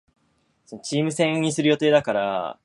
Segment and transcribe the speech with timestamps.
[0.71, 2.59] お風呂に入る